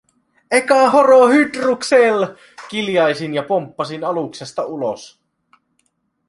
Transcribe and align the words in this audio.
"Eka 0.59 0.77
horo 0.93 1.17
Hydruksel!", 1.31 2.25
kiljaisin 2.71 3.37
ja 3.39 3.45
pomppasin 3.53 4.09
aluksesta 4.13 4.65
ulos. 4.79 5.07